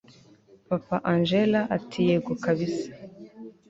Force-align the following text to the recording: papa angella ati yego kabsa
papa 0.69 0.95
angella 1.13 1.61
ati 1.75 1.99
yego 2.07 2.31
kabsa 2.43 2.87